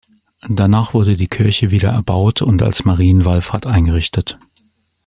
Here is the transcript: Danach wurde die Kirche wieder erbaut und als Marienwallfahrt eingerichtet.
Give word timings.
Danach 0.49 0.95
wurde 0.95 1.15
die 1.15 1.27
Kirche 1.27 1.69
wieder 1.69 1.89
erbaut 1.89 2.41
und 2.41 2.63
als 2.63 2.85
Marienwallfahrt 2.85 3.67
eingerichtet. 3.67 4.39